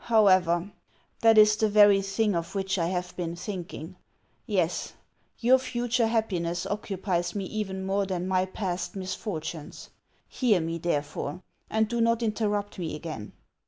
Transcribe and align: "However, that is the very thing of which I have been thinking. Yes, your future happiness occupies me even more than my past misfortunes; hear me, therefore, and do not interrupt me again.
"However, 0.05 0.71
that 1.19 1.37
is 1.37 1.55
the 1.57 1.69
very 1.69 2.01
thing 2.01 2.35
of 2.35 2.55
which 2.55 2.79
I 2.79 2.87
have 2.87 3.15
been 3.15 3.35
thinking. 3.35 3.97
Yes, 4.47 4.93
your 5.37 5.59
future 5.59 6.07
happiness 6.07 6.65
occupies 6.65 7.35
me 7.35 7.45
even 7.45 7.85
more 7.85 8.07
than 8.07 8.27
my 8.27 8.45
past 8.47 8.95
misfortunes; 8.95 9.91
hear 10.27 10.59
me, 10.59 10.79
therefore, 10.79 11.43
and 11.69 11.87
do 11.87 12.01
not 12.01 12.23
interrupt 12.23 12.79
me 12.79 12.95
again. 12.95 13.33